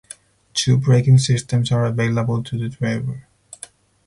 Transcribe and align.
Two 0.55 0.77
braking 0.77 1.19
systems 1.19 1.71
are 1.71 1.85
available 1.85 2.41
to 2.41 2.57
the 2.57 2.69
driver. 2.69 3.27